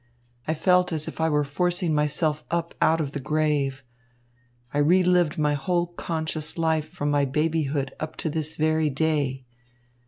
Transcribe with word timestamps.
I 0.47 0.55
felt 0.55 0.91
as 0.91 1.07
if 1.07 1.21
I 1.21 1.29
were 1.29 1.43
forcing 1.43 1.93
myself 1.93 2.43
up 2.49 2.73
out 2.81 2.99
of 2.99 3.11
the 3.11 3.19
grave. 3.19 3.83
I 4.73 4.79
re 4.79 5.03
lived 5.03 5.37
my 5.37 5.53
whole 5.53 5.85
conscious 5.93 6.57
life 6.57 6.89
from 6.89 7.11
my 7.11 7.23
babyhood 7.23 7.93
up 7.99 8.15
to 8.15 8.29
this 8.31 8.55
very 8.55 8.89
day. 8.89 9.45